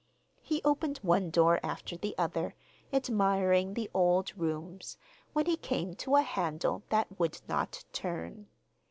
He 0.41 0.63
opened 0.65 0.97
one 1.03 1.29
door 1.29 1.59
after 1.61 1.95
the 1.95 2.15
other, 2.17 2.55
admiring 2.91 3.75
the 3.75 3.87
old 3.93 4.35
rooms, 4.35 4.97
when 5.33 5.45
he 5.45 5.55
came 5.57 5.93
to 5.97 6.15
a 6.15 6.23
handle 6.23 6.81
that 6.89 7.19
would 7.19 7.39
not 7.47 7.85
turn. 7.93 8.47